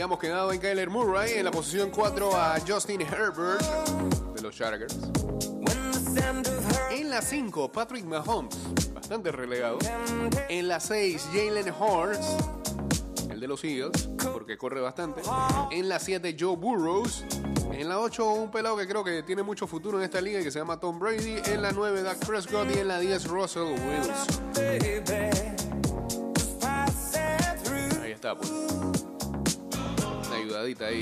[0.01, 3.61] Habíamos quedado en Kyler Murray en la posición 4 a Justin Herbert
[4.35, 4.97] de los Chargers.
[6.91, 8.57] En la 5, Patrick Mahomes,
[8.95, 9.77] bastante relegado.
[10.49, 12.35] En la 6, Jalen Hurts,
[13.29, 15.21] el de los Eagles, porque corre bastante.
[15.71, 17.27] En la 7, Joe Burrows.
[17.71, 20.45] En la 8, un pelado que creo que tiene mucho futuro en esta liga y
[20.45, 21.43] que se llama Tom Brady.
[21.45, 22.75] En la 9, Dak Prescott.
[22.75, 24.17] Y en la 10, Russell Wilson.
[28.03, 28.51] Ahí está, pues.
[30.61, 31.01] Una ayudadita ahí.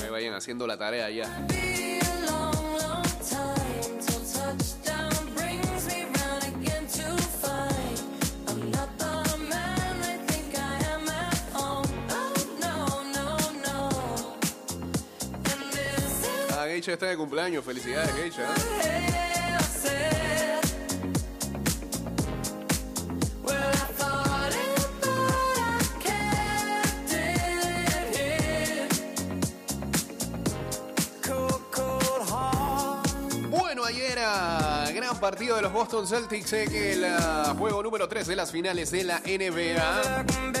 [0.00, 1.24] Que vayan haciendo la tarea ya.
[1.48, 5.18] Be a long, long time till touchdown
[35.18, 39.04] partido de los Boston Celtics en el ah, juego número 3 de las finales de
[39.04, 40.24] la NBA.
[40.26, 40.58] Through.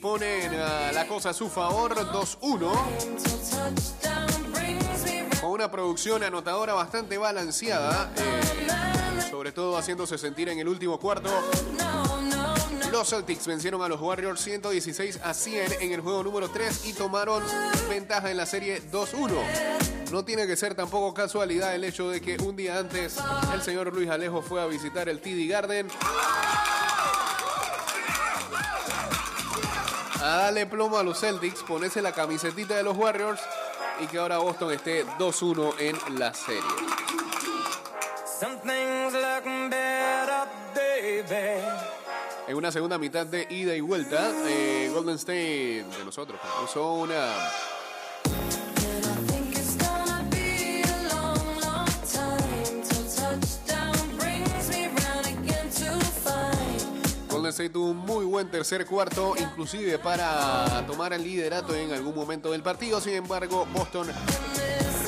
[0.00, 2.72] ponen ah, la cosa a su favor 2-1
[5.40, 8.40] con una producción anotadora bastante balanceada, eh,
[9.30, 11.30] sobre todo haciéndose sentir en el último cuarto.
[13.00, 16.92] Los Celtics vencieron a los Warriors 116 a 100 en el juego número 3 y
[16.92, 17.42] tomaron
[17.88, 19.30] ventaja en la serie 2-1.
[20.12, 23.16] No tiene que ser tampoco casualidad el hecho de que un día antes
[23.54, 25.88] el señor Luis Alejo fue a visitar el TD Garden
[30.22, 33.40] a darle plomo a los Celtics, ponerse la camisetita de los Warriors
[34.00, 36.60] y que ahora Boston esté 2-1 en la serie.
[38.38, 41.89] Something's looking better, baby.
[42.50, 47.32] En una segunda mitad de ida y vuelta, eh, Golden State de nosotros usó una
[57.28, 62.16] Golden State tuvo un muy buen tercer cuarto, inclusive para tomar el liderato en algún
[62.16, 63.00] momento del partido.
[63.00, 64.08] Sin embargo, Boston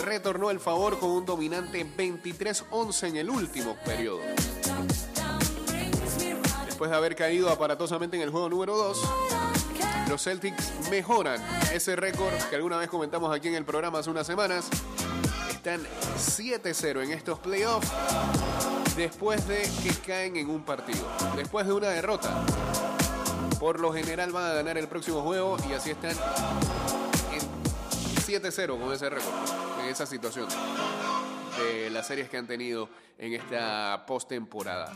[0.05, 4.21] retornó el favor con un dominante 23-11 en el último periodo.
[6.83, 8.99] Después de haber caído aparatosamente en el juego número 2,
[10.09, 11.41] los Celtics mejoran
[11.73, 14.69] ese récord que alguna vez comentamos aquí en el programa hace unas semanas.
[15.49, 15.81] Están
[16.19, 17.89] 7-0 en estos playoffs
[18.97, 22.45] después de que caen en un partido, después de una derrota.
[23.61, 26.17] Por lo general van a ganar el próximo juego y así están
[27.31, 27.43] en
[28.27, 29.33] 7-0 con ese récord,
[29.85, 30.49] en esa situación
[31.61, 34.93] de las series que han tenido en esta postemporada.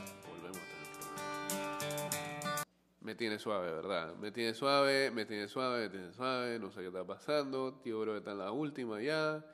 [3.06, 4.16] Me tiene suave, ¿verdad?
[4.16, 7.74] Me tiene suave, me tiene suave, me tiene suave, no sé qué está pasando.
[7.74, 9.46] Tío Bro está en la última ya.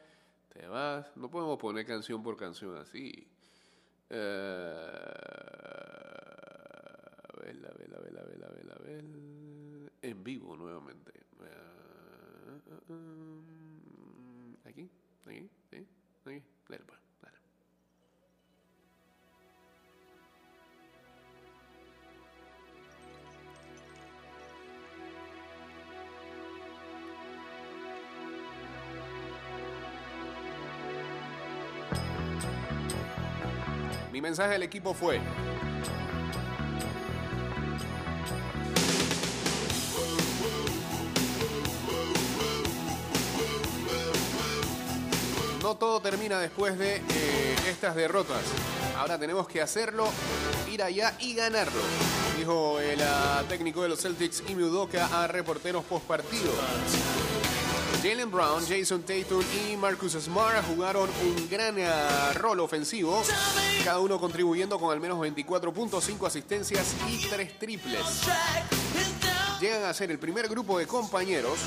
[0.48, 1.14] Te vas.
[1.18, 3.28] No podemos poner canción por canción así.
[4.08, 4.74] Eh,
[7.44, 9.90] vela, vela, vela, vela, vela, vela.
[10.00, 11.12] En vivo nuevamente.
[11.12, 12.58] Eh,
[14.64, 14.88] Aquí,
[15.26, 15.86] aquí, sí,
[16.24, 16.42] aquí.
[16.70, 16.84] Dale,
[34.22, 35.20] Mi mensaje al equipo fue.
[45.60, 48.44] No todo termina después de eh, estas derrotas.
[48.96, 50.08] Ahora tenemos que hacerlo,
[50.70, 51.80] ir allá y ganarlo.
[52.38, 56.52] Dijo el ah, técnico de los Celtics, Imi Udoka, a reporteros post partido.
[58.02, 63.22] Jalen Brown, Jason Tatum y Marcus Smart jugaron un gran ah, rol ofensivo,
[63.84, 68.02] cada uno contribuyendo con al menos 24 puntos, 5 asistencias y 3 triples.
[69.60, 71.60] Llegan a ser el primer grupo de compañeros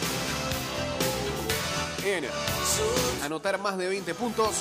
[2.04, 2.26] en
[3.24, 4.58] anotar más de 20 puntos,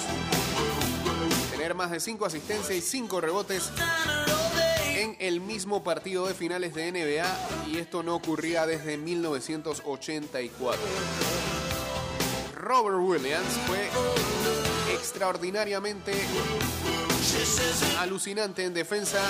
[1.50, 3.72] tener más de 5 asistencias y 5 rebotes
[4.94, 10.80] en el mismo partido de finales de NBA y esto no ocurría desde 1984.
[12.64, 13.90] Robert Williams fue
[14.94, 16.12] extraordinariamente
[17.98, 19.20] alucinante en defensa,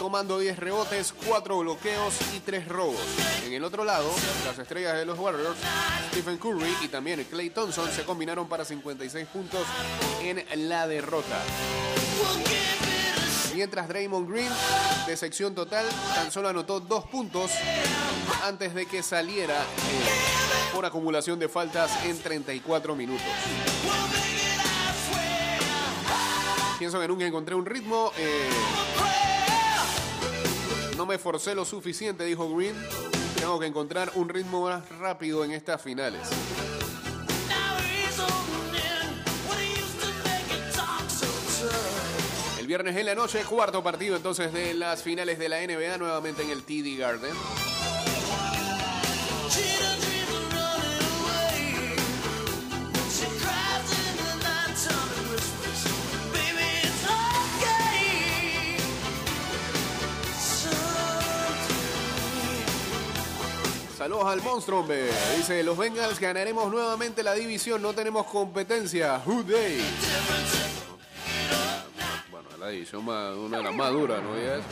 [0.00, 3.00] tomando 10 rebotes, 4 bloqueos y 3 robos.
[3.46, 4.10] En el otro lado,
[4.44, 5.56] las estrellas de los Warriors,
[6.10, 9.64] Stephen Curry y también Clay Thompson se combinaron para 56 puntos
[10.20, 11.40] en la derrota.
[13.54, 14.50] Mientras Draymond Green,
[15.06, 17.50] de sección total, tan solo anotó dos puntos
[18.44, 23.26] antes de que saliera eh, por acumulación de faltas en 34 minutos.
[26.78, 28.10] Pienso que nunca encontré un ritmo.
[28.16, 28.48] eh,
[30.96, 32.74] no me forcé lo suficiente, dijo Green.
[33.36, 36.20] Tengo que encontrar un ritmo más rápido en estas finales.
[42.72, 46.48] Viernes en la noche, cuarto partido entonces de las finales de la NBA, nuevamente en
[46.48, 47.34] el TD Garden.
[63.98, 65.10] Saludos al monstruo, hombre.
[65.36, 69.20] Dice, los Bengals ganaremos nuevamente la división, no tenemos competencia.
[69.26, 70.81] Who they?
[72.62, 74.38] la división más, una de las más duras, ¿no?
[74.38, 74.64] Y es...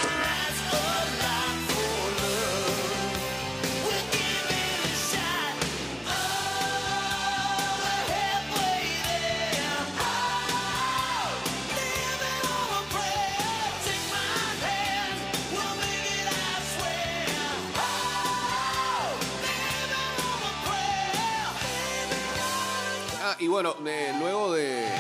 [23.23, 25.00] Ah, y bueno, eh, luego de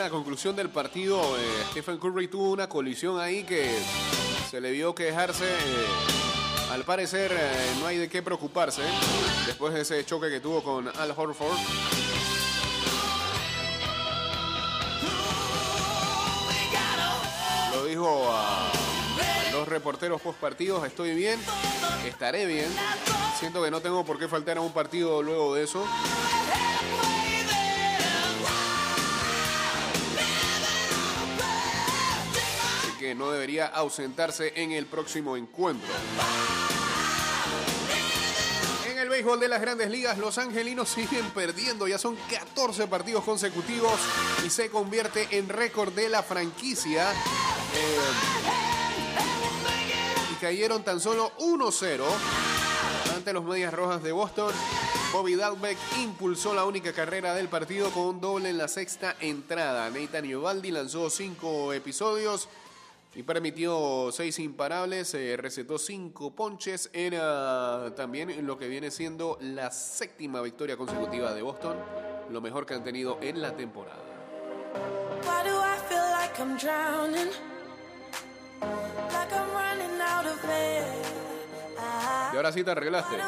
[0.00, 3.70] eh, la conclusión del partido, eh, Stephen Curry tuvo una colisión ahí que
[4.50, 5.44] se le vio quejarse.
[5.44, 8.82] eh, al parecer eh, no hay de qué preocuparse
[9.46, 11.58] después de ese choque que tuvo con Al Horford.
[17.74, 18.70] Lo dijo a
[19.52, 21.40] los reporteros post partidos, estoy bien,
[22.06, 22.68] estaré bien.
[23.38, 25.84] Siento que no tengo por qué faltar a un partido luego de eso.
[33.14, 35.88] No debería ausentarse en el próximo encuentro.
[38.90, 41.88] En el béisbol de las grandes ligas, los angelinos siguen perdiendo.
[41.88, 43.98] Ya son 14 partidos consecutivos
[44.44, 47.10] y se convierte en récord de la franquicia.
[47.12, 48.00] Eh,
[50.32, 52.02] y cayeron tan solo 1-0
[53.14, 54.52] ante los Medias Rojas de Boston.
[55.12, 59.90] Bobby Dalbeck impulsó la única carrera del partido con un doble en la sexta entrada.
[59.90, 62.48] Nathan Iovaldi lanzó cinco episodios
[63.14, 66.90] y permitió seis imparables, eh, recetó cinco ponches.
[66.92, 71.76] Era también lo que viene siendo la séptima victoria consecutiva de Boston,
[72.30, 73.98] lo mejor que han tenido en la temporada.
[82.32, 83.16] Y ahora sí te arreglaste.
[83.16, 83.22] Sí.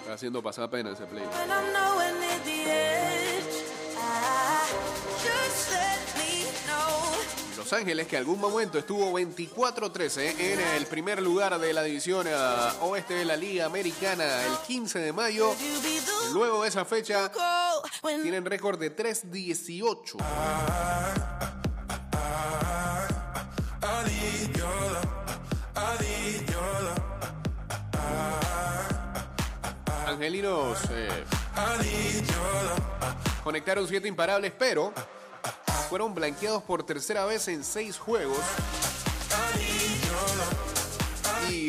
[0.00, 1.24] Está haciendo pasar pena ese play.
[7.68, 12.72] Los Ángeles, que algún momento estuvo 24-13 en el primer lugar de la división ah,
[12.80, 15.54] oeste de la Liga Americana el 15 de mayo.
[16.32, 17.30] Luego de esa fecha,
[18.22, 20.16] tienen récord de 3-18.
[20.16, 20.22] I
[24.06, 25.04] need your love.
[25.76, 27.02] I need your love.
[30.06, 31.24] Angelinos eh,
[33.44, 34.94] conectaron siete imparables, pero
[35.88, 38.38] fueron blanqueados por tercera vez en seis juegos.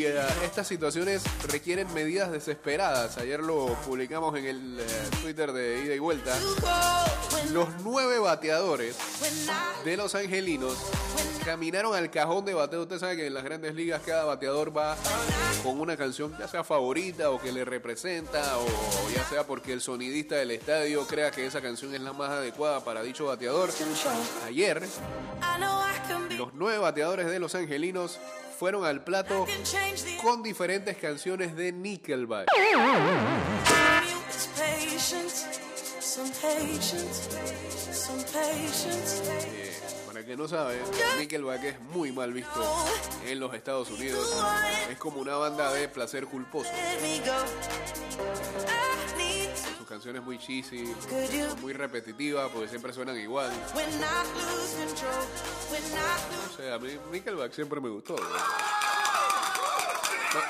[0.04, 3.18] Eh, estas situaciones requieren medidas desesperadas.
[3.18, 4.86] Ayer lo publicamos en el eh,
[5.22, 6.36] Twitter de ida y vuelta.
[7.52, 8.96] Los nueve bateadores
[9.84, 10.76] de los angelinos
[11.44, 12.82] caminaron al cajón de bateo.
[12.82, 14.96] Usted sabe que en las grandes ligas cada bateador va
[15.62, 18.66] con una canción ya sea favorita o que le representa o
[19.14, 22.82] ya sea porque el sonidista del estadio crea que esa canción es la más adecuada
[22.82, 23.70] para dicho bateador.
[24.46, 24.82] Ayer
[26.36, 28.18] los nueve bateadores de los angelinos
[28.60, 29.46] fueron al plato
[30.22, 32.46] con diferentes canciones de Nickelback.
[32.54, 32.72] Eh,
[40.06, 40.78] para que no sabe,
[41.18, 42.86] Nickelback es muy mal visto
[43.26, 44.30] en los Estados Unidos.
[44.90, 46.68] Es como una banda de placer culposo.
[50.00, 50.00] To.
[50.00, 50.94] Sus canciones muy cheesy,
[51.60, 53.50] muy repetitivas porque siempre suenan igual.
[53.74, 53.90] when I
[54.34, 55.24] lose control?
[55.70, 55.86] When I
[56.30, 58.16] lose O sea, a mí Nickelback siempre me gustó.
[58.16, 58.22] ¿no?
[58.22, 58.28] No,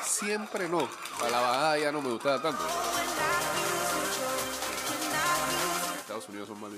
[0.05, 0.89] siempre no.
[1.23, 2.63] A la bajada ya no me gustaba tanto.
[6.01, 6.71] Estados Unidos son mal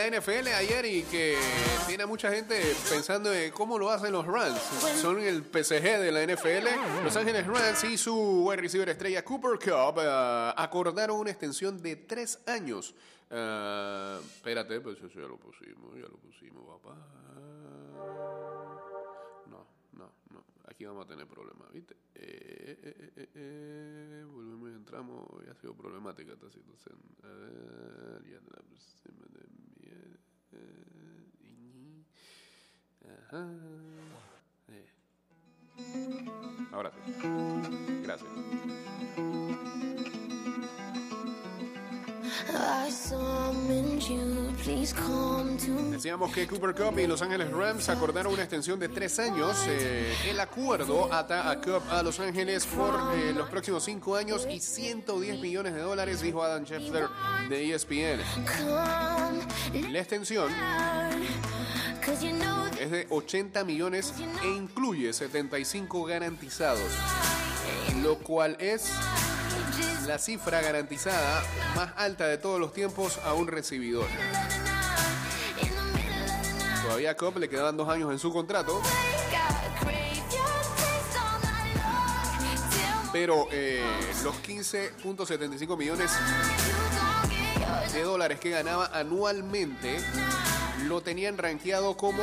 [0.00, 1.36] la NFL ayer y que
[1.86, 4.58] tiene mucha gente pensando en cómo lo hacen los Rams.
[5.00, 7.04] Son el PSG de la NFL.
[7.04, 11.96] Los Ángeles Rams y su wide receiver estrella Cooper Cup ah, acordaron una extensión de
[11.96, 12.94] tres años.
[13.30, 16.96] Ah, espérate, pues eso ya lo pusimos, ya lo pusimos, papá.
[20.86, 21.94] Vamos a tener problemas, ¿viste?
[22.14, 25.26] Eh, eh, eh, volvemos y entramos.
[25.44, 26.98] Ya ha sido problemática esta situación.
[27.22, 28.62] A ver, ya la
[31.42, 32.04] y-
[33.08, 33.48] Ajá.
[36.72, 36.98] Ahora sí.
[38.02, 38.30] Gracias.
[45.90, 49.56] Decíamos que Cooper Cup y Los Ángeles Rams acordaron una extensión de tres años.
[49.68, 54.46] Eh, el acuerdo ata a Cup a Los Ángeles por eh, los próximos cinco años
[54.50, 57.08] y 110 millones de dólares, dijo Adam Schefter
[57.48, 58.20] de ESPN.
[59.92, 60.50] La extensión
[62.80, 66.90] es de 80 millones e incluye 75 garantizados,
[68.02, 68.90] lo cual es
[70.06, 71.42] la cifra garantizada
[71.74, 74.06] más alta de todos los tiempos a un recibidor.
[76.82, 78.80] Todavía a Cobb le quedaban dos años en su contrato,
[83.12, 83.84] pero eh,
[84.24, 86.10] los 15.75 millones
[87.92, 89.98] de dólares que ganaba anualmente
[90.86, 92.22] lo tenían rankeado como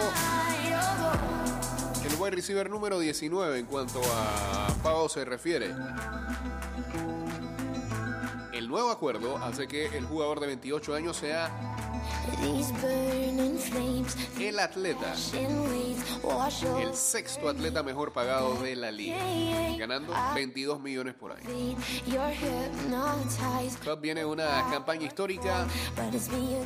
[2.06, 5.74] el wide receiver número 19 en cuanto a pago se refiere.
[8.68, 11.50] El nuevo acuerdo hace que el jugador de 28 años sea
[14.38, 15.14] el atleta,
[16.82, 19.16] el sexto atleta mejor pagado de la liga,
[19.78, 21.48] ganando 22 millones por año.
[23.86, 25.66] Cobb viene una campaña histórica,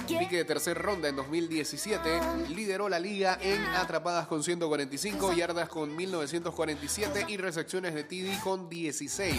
[0.07, 5.95] pique de tercer ronda en 2017, lideró la liga en atrapadas con 145, yardas con
[5.95, 9.35] 1947 y recepciones de TD con 16.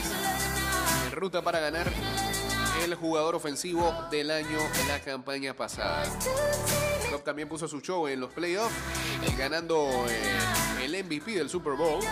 [1.06, 1.90] En ruta para ganar
[2.84, 6.04] el jugador ofensivo del año en la campaña pasada.
[7.10, 8.74] Cobb también puso su show en los playoffs,
[9.22, 12.02] eh, ganando eh, el MVP del Super Bowl,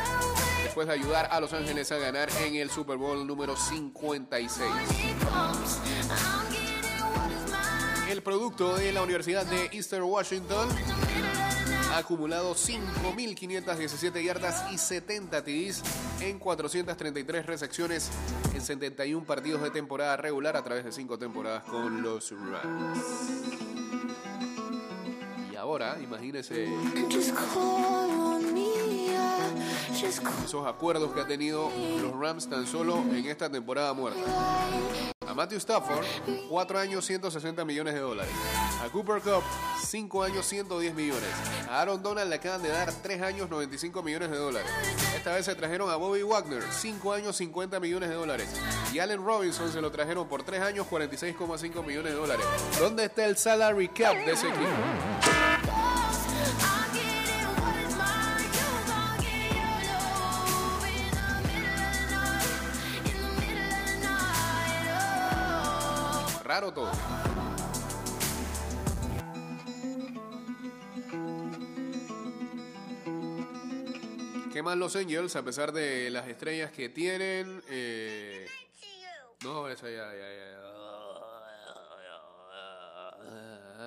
[0.62, 4.70] después de ayudar a Los Ángeles a ganar en el Super Bowl número 56.
[8.08, 10.68] El producto de la Universidad de Eastern Washington
[11.92, 15.82] ha acumulado 5.517 yardas y 70 TDs
[16.20, 18.10] en 433 recepciones
[18.60, 22.98] en 71 partidos de temporada regular a través de 5 temporadas con los Rams.
[25.50, 26.68] Y ahora, imagínense
[30.44, 31.70] esos acuerdos que ha tenido
[32.02, 35.09] los Rams tan solo en esta temporada muerta.
[35.30, 36.04] A Matthew Stafford,
[36.48, 38.32] 4 años, 160 millones de dólares.
[38.84, 39.44] A Cooper Cup,
[39.80, 41.28] 5 años, 110 millones.
[41.68, 44.68] A Aaron Donald le acaban de dar 3 años, 95 millones de dólares.
[45.14, 48.48] Esta vez se trajeron a Bobby Wagner, 5 años, 50 millones de dólares.
[48.92, 52.46] Y Allen Robinson se lo trajeron por 3 años, 46,5 millones de dólares.
[52.80, 54.66] ¿Dónde está el salary cap de ese equipo?
[66.60, 66.90] Todo.
[74.52, 77.62] ¿Qué más los Angels, a pesar de las estrellas que tienen?
[77.68, 78.46] eh,
[79.44, 80.28] No, esa ya, ya.
[80.34, 80.60] ya.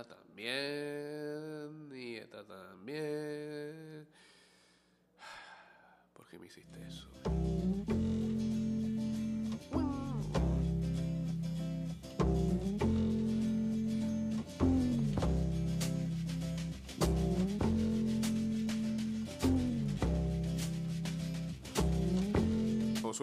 [0.08, 1.92] También.
[1.96, 4.08] Y esta también.
[6.14, 7.08] ¿Por qué me hiciste eso?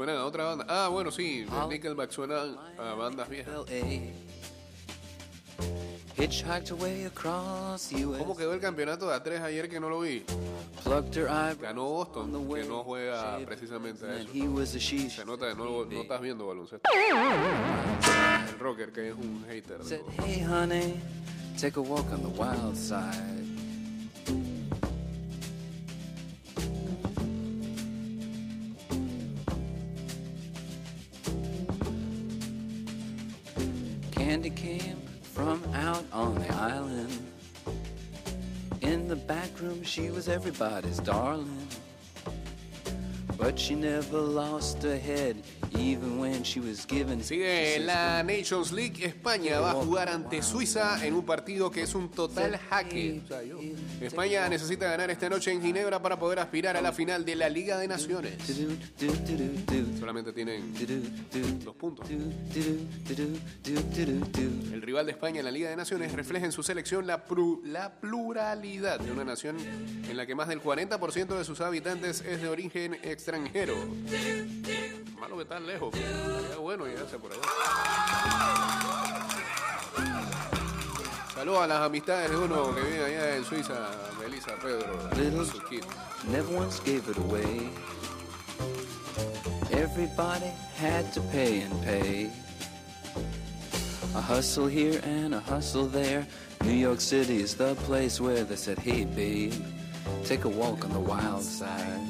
[0.01, 0.65] ¿O suenan a otra banda?
[0.67, 1.45] Ah, bueno, sí.
[1.69, 3.55] Nickelback suenan a bandas viejas.
[8.19, 10.25] ¿Cómo quedó el campeonato de A3 ayer que no lo vi?
[11.61, 12.33] Ganó on Boston,
[12.63, 14.29] que no juega precisamente a eso.
[15.11, 16.89] Se nota que no, no estás viendo baloncesto.
[18.53, 19.83] El rocker, que es un hater.
[23.19, 23.40] de
[40.31, 41.67] everybody's darling.
[43.37, 45.43] But she never lost her head,
[45.79, 47.23] even when she was given.
[47.23, 49.03] Sigue la Nations League.
[49.05, 53.21] España va a jugar ante Suiza en un partido que es un total jaque.
[53.25, 53.59] O sea, yo-
[54.01, 57.49] España necesita ganar esta noche en Ginebra para poder aspirar a la final de la
[57.49, 58.35] Liga de Naciones.
[59.99, 60.75] Solamente tienen
[61.65, 62.09] dos puntos.
[62.11, 62.33] El
[64.83, 68.01] rival de España en la Liga de Naciones refleja en su selección la, pru- la
[68.01, 69.57] pluralidad de una nación
[70.09, 73.75] en la que más del 40% de sus habitantes es de origen extranjero.
[75.21, 75.95] Malo que lejos.
[75.95, 77.43] Sería bueno llegarse por allá.
[81.35, 85.61] Saludos a las amistades de uno que vive allá en Suiza, Melissa, Pedro, Little- su
[85.69, 85.85] kid.
[86.31, 87.71] Never once gave it away.
[89.71, 92.31] Everybody had to pay and pay.
[94.15, 96.27] A hustle here and a hustle there.
[96.65, 99.53] New York City is the place where they said, hey babe,
[100.25, 102.01] take a walk on the wild side.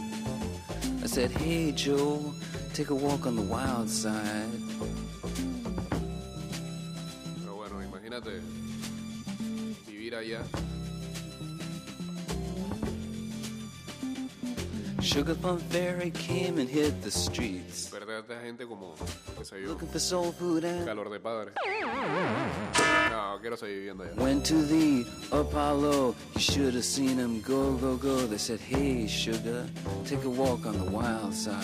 [1.03, 2.33] I said, hey Joe,
[2.75, 4.49] take a walk on the wild side.
[7.41, 8.41] Pero bueno, imagínate
[9.87, 10.43] vivir allá.
[15.03, 17.91] Sugar Plum Fairy came and hit the streets.
[17.91, 18.95] Trata gente como,
[19.39, 21.53] qué sé yo, Looking for soul food and calor de padre.
[23.11, 24.15] No, quiero seguir viviendo allá.
[24.23, 26.15] went to the Apollo.
[26.35, 28.27] You should have seen them go, go, go.
[28.27, 29.67] They said, Hey, sugar,
[30.05, 31.57] take a walk on the wild side.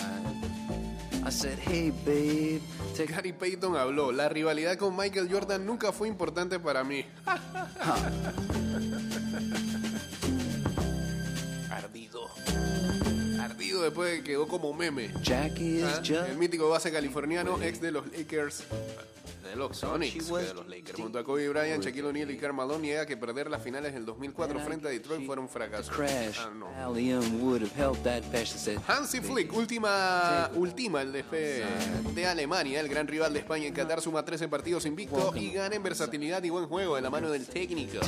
[1.27, 2.61] I said, Hey, babe,
[2.95, 7.03] take Gary Payton habló, la rivalidad con Michael Jordan nunca fue importante para mí.
[11.69, 12.29] Ardido.
[13.41, 15.11] Ardido después de que quedó como meme.
[15.21, 15.97] Jackie is ¿ah?
[15.97, 16.29] just.
[16.29, 18.63] El mítico base californiano, ex de los Lakers.
[19.47, 20.99] De los Sonics, de los Lakers.
[20.99, 24.59] Junto a Kobe Bryant, Shaquille O'Neal y Carmelo niega que perder las finales del 2004
[24.59, 25.91] frente a Detroit fueron un fracaso.
[25.91, 26.39] Crash.
[26.39, 26.67] Ah, no.
[28.87, 31.23] Hansi Flick, última, última el de,
[32.13, 35.75] de Alemania, el gran rival de España en Qatar, suma 13 partidos invicto y gana
[35.75, 37.99] en versatilidad y buen juego de la mano del técnico.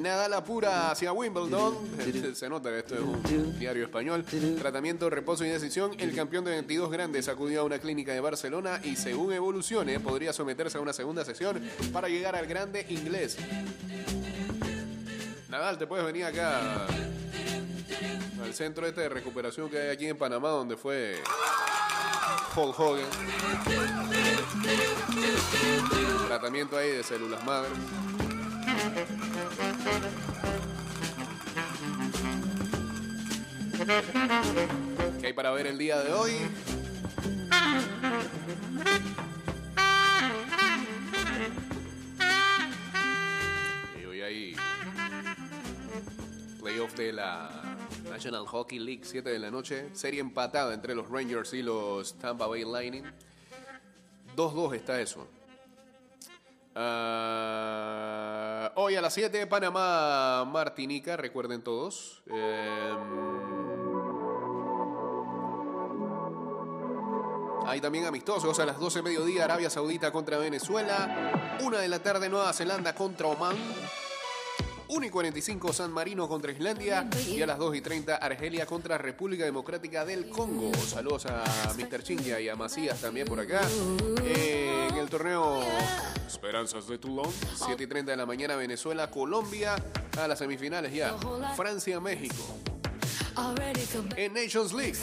[0.00, 1.76] Nadal apura hacia Wimbledon.
[2.34, 4.24] Se nota que esto es un diario español.
[4.58, 5.92] Tratamiento, reposo y decisión.
[5.98, 10.32] El campeón de 22 grandes acudió a una clínica de Barcelona y según evolucione podría
[10.32, 11.60] someterse a una segunda sesión
[11.92, 13.36] para llegar al grande inglés.
[15.48, 16.86] Nadal, te puedes venir acá
[18.42, 21.22] al centro este de recuperación que hay aquí en Panamá donde fue
[22.56, 23.04] Hulk Hogan.
[26.26, 27.68] Tratamiento ahí de células madre.
[35.20, 36.32] ¿Qué hay para ver el día de hoy?
[46.88, 47.50] Playoff de la
[48.10, 49.88] National Hockey League, 7 de la noche.
[49.92, 53.04] Serie empatada entre los Rangers y los Tampa Bay Lightning.
[54.36, 55.26] 2-2 está eso.
[56.74, 62.22] Ah, hoy a las 7, Panamá, Martinica, recuerden todos.
[62.26, 62.36] Em,
[67.66, 71.58] hay también amistosos a las 12 mediodía, Arabia Saudita contra Venezuela.
[71.60, 73.56] 1 de la tarde, Nueva Zelanda contra Oman.
[74.88, 78.96] 1 y 45 San Marino contra Islandia y a las 2 y 30 Argelia contra
[78.96, 80.72] República Democrática del Congo.
[80.74, 81.44] Saludos a
[81.76, 82.02] Mr.
[82.02, 83.60] Chingia y a Macías también por acá.
[84.24, 85.62] En el torneo
[86.26, 87.30] Esperanzas de Toulon,
[87.66, 89.76] 7 y 30 de la mañana Venezuela, Colombia
[90.18, 91.14] a las semifinales ya.
[91.54, 92.56] Francia, México.
[94.16, 94.94] En Nations League.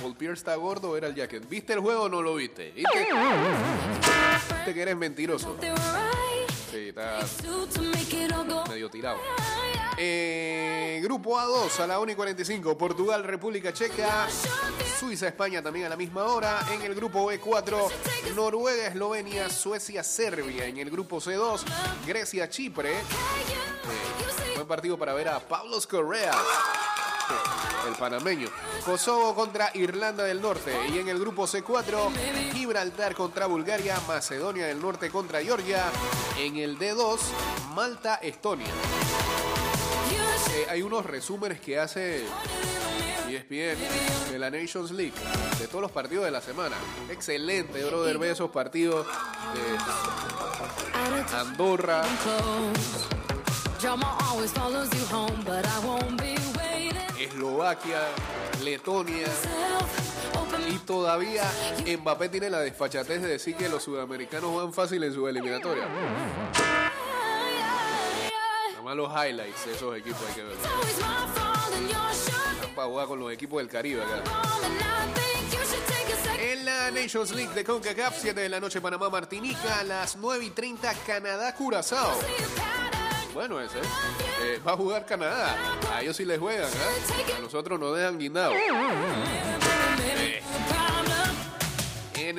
[0.00, 1.48] Paul Pierce está gordo, era el jacket.
[1.48, 2.72] ¿Viste el juego o no lo viste?
[2.72, 3.08] ¿Viste?
[4.54, 5.56] ¿Viste que eres mentiroso?
[6.70, 7.20] Sí, está
[8.68, 9.18] medio tirado.
[9.96, 12.78] Eh, grupo A2 a la 1 y 45.
[12.78, 14.28] Portugal, República Checa.
[14.98, 16.60] Suiza, España también a la misma hora.
[16.72, 17.90] En el grupo B4,
[18.36, 20.66] Noruega, Eslovenia, Suecia, Serbia.
[20.66, 21.62] En el grupo C2,
[22.06, 22.92] Grecia, Chipre.
[22.92, 26.32] Eh, buen partido para ver a Pablos Correa.
[27.88, 28.48] El panameño.
[28.84, 30.72] Kosovo contra Irlanda del Norte.
[30.92, 32.10] Y en el grupo C4,
[32.52, 35.90] Gibraltar contra Bulgaria, Macedonia del Norte contra Georgia.
[36.38, 37.18] En el D2,
[37.74, 38.68] Malta, Estonia.
[40.54, 42.24] Eh, hay unos resúmenes que hace
[43.28, 43.78] ESPN
[44.30, 45.14] de la Nations League,
[45.58, 46.76] de todos los partidos de la semana.
[47.08, 49.06] Excelente, brother, ver esos partidos
[49.54, 52.02] de Andorra,
[57.20, 58.00] Eslovaquia,
[58.64, 59.28] Letonia.
[60.68, 61.44] Y todavía
[61.86, 65.86] Mbappé tiene la desfachatez de decir que los sudamericanos van fácil en su eliminatoria.
[68.70, 70.56] Nada más los highlights de esos equipos hay que ver.
[72.74, 74.22] Para jugar con los equipos del Caribe acá.
[76.40, 80.46] En la Nations League de CONCACAF, 7 de la noche Panamá Martinica, a las 9
[80.46, 82.18] y 30 Canadá Curazao.
[83.34, 83.78] Bueno ese,
[84.42, 85.56] eh, va a jugar Canadá.
[85.92, 87.34] A ellos sí les juegan, ¿eh?
[87.36, 88.54] A nosotros nos dejan guindados.
[88.54, 90.42] Eh.
[92.16, 92.36] En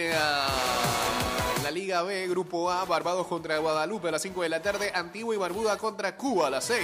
[1.64, 5.34] la Liga B, Grupo A, Barbados contra Guadalupe a las 5 de la tarde, Antigua
[5.34, 6.82] y Barbuda contra Cuba a las 6.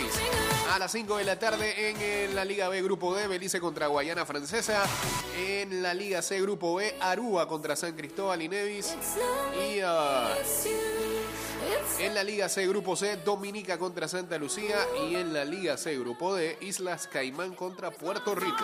[0.73, 3.87] A las 5 de la tarde en, eh, la Liga B, Grupo D, Belice contra
[3.87, 4.83] Guayana Francesa.
[5.37, 8.95] En la Liga C, Grupo B, Aruba contra San Cristóbal y Nevis.
[9.55, 10.33] Y ah,
[11.99, 14.77] en la Liga C, Grupo C, Dominica contra Santa Lucía.
[15.09, 18.63] Y en la Liga C, Grupo D, Islas Caimán contra Puerto Rico.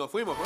[0.00, 0.36] The problem.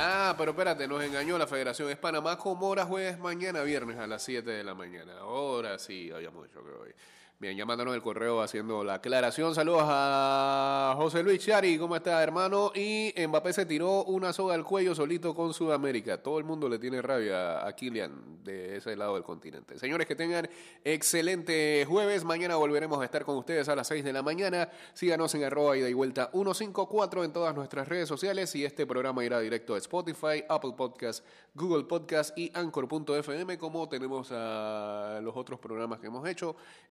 [0.00, 1.90] Ah, pero espérate, nos engañó la Federación.
[1.90, 5.20] Es Panamá Comora jueves mañana viernes a las 7 de la mañana.
[5.20, 6.94] Ahora sí, habíamos dicho que hoy.
[7.40, 9.54] Bien, ya mándanos el correo haciendo la aclaración.
[9.54, 12.72] Saludos a José Luis Chari, ¿cómo está, hermano?
[12.74, 16.20] Y Mbappé se tiró una soga al cuello solito con Sudamérica.
[16.20, 19.78] Todo el mundo le tiene rabia a Kylian de ese lado del continente.
[19.78, 20.50] Señores, que tengan
[20.82, 22.24] excelente jueves.
[22.24, 24.68] Mañana volveremos a estar con ustedes a las 6 de la mañana.
[24.92, 29.24] Síganos en arroba ida y vuelta 154 en todas nuestras redes sociales y este programa
[29.24, 31.24] irá directo a Spotify, Apple Podcast,
[31.54, 36.56] Google Podcast y Anchor.fm como tenemos a los otros programas que hemos hecho